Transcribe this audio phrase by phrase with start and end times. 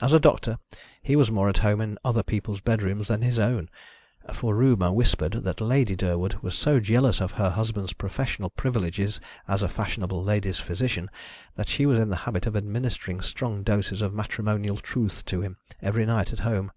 [0.00, 0.58] As a doctor
[1.02, 3.68] he was more at home in other people's bedrooms than his own,
[4.32, 9.64] for rumour whispered that Lady Durwood was so jealous of her husband's professional privileges as
[9.64, 11.10] a fashionable ladies' physician
[11.56, 15.56] that she was in the habit of administering strong doses of matrimonial truths to him
[15.82, 16.70] every night at home.